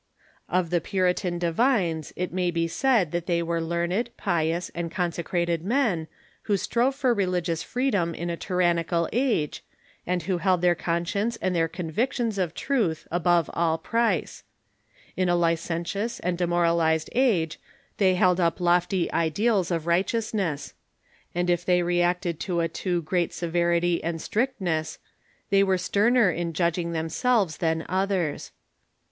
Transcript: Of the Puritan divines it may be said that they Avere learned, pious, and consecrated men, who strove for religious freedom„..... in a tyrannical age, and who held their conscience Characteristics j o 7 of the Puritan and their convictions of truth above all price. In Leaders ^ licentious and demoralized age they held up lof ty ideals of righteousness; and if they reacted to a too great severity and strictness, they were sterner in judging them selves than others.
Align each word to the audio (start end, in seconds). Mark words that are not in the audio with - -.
Of 0.49 0.71
the 0.71 0.81
Puritan 0.81 1.37
divines 1.37 2.11
it 2.15 2.33
may 2.33 2.49
be 2.49 2.67
said 2.67 3.11
that 3.11 3.27
they 3.27 3.41
Avere 3.43 3.61
learned, 3.61 4.09
pious, 4.17 4.69
and 4.73 4.89
consecrated 4.89 5.63
men, 5.63 6.07
who 6.49 6.57
strove 6.57 6.95
for 6.95 7.13
religious 7.13 7.61
freedom„..... 7.61 8.15
in 8.15 8.27
a 8.31 8.35
tyrannical 8.35 9.07
age, 9.13 9.63
and 10.07 10.23
who 10.23 10.39
held 10.39 10.63
their 10.63 10.73
conscience 10.73 11.37
Characteristics 11.37 12.17
j 12.17 12.23
o 12.23 12.29
7 12.31 12.31
of 12.31 12.33
the 12.33 12.33
Puritan 12.33 12.33
and 12.33 12.35
their 12.35 12.47
convictions 12.47 13.01
of 13.03 13.03
truth 13.05 13.07
above 13.11 13.49
all 13.53 13.77
price. 13.77 14.43
In 15.15 15.27
Leaders 15.27 15.37
^ 15.37 15.39
licentious 15.39 16.19
and 16.21 16.35
demoralized 16.35 17.11
age 17.13 17.59
they 17.97 18.15
held 18.15 18.39
up 18.39 18.59
lof 18.59 18.89
ty 18.89 19.07
ideals 19.13 19.69
of 19.69 19.85
righteousness; 19.85 20.73
and 21.35 21.47
if 21.47 21.63
they 21.63 21.83
reacted 21.83 22.39
to 22.39 22.61
a 22.61 22.67
too 22.67 23.03
great 23.03 23.31
severity 23.33 24.03
and 24.03 24.19
strictness, 24.19 24.97
they 25.51 25.61
were 25.61 25.77
sterner 25.77 26.31
in 26.31 26.53
judging 26.53 26.91
them 26.91 27.07
selves 27.07 27.57
than 27.57 27.85
others. 27.87 28.51